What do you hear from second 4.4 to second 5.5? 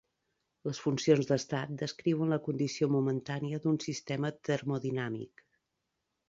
termodinàmic.